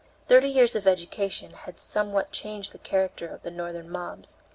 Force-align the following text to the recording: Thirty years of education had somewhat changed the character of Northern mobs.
Thirty 0.27 0.47
years 0.49 0.75
of 0.75 0.87
education 0.87 1.51
had 1.53 1.79
somewhat 1.79 2.31
changed 2.31 2.71
the 2.71 2.79
character 2.79 3.27
of 3.27 3.45
Northern 3.53 3.87
mobs. 3.87 4.35